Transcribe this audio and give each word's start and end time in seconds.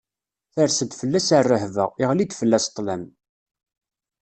Ters-d 0.53 0.91
fell-as 0.99 1.29
rrehba, 1.41 1.85
iɣli-d 2.03 2.31
fell-as 2.39 2.65
ṭṭlam. 2.71 3.03